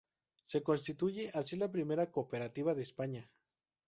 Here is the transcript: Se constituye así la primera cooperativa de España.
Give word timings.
Se 0.43 0.63
constituye 0.63 1.29
así 1.35 1.57
la 1.57 1.71
primera 1.71 2.09
cooperativa 2.09 2.73
de 2.73 2.81
España. 2.81 3.29